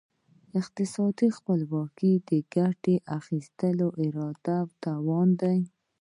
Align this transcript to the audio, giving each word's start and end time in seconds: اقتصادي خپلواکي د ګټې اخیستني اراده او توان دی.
اقتصادي 0.59 1.27
خپلواکي 1.37 2.11
د 2.29 2.31
ګټې 2.55 2.95
اخیستني 3.17 3.87
اراده 4.05 4.57
او 4.61 4.67
توان 4.83 5.29
دی. 5.41 5.59